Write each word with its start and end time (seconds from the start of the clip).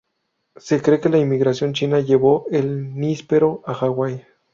Se 0.57 0.81
cree 0.81 0.99
que 0.99 1.09
la 1.09 1.19
inmigración 1.19 1.73
china 1.73 1.99
llevó 1.99 2.47
el 2.49 2.95
níspero 2.95 3.61
a 3.67 3.75
Hawái. 3.75 4.23